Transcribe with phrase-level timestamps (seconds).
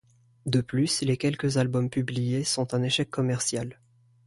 [0.47, 3.77] De plus, les quelques albums publiés sont un échec commercial.